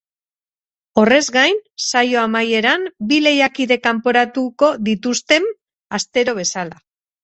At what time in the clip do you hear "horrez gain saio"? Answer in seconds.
1.01-2.17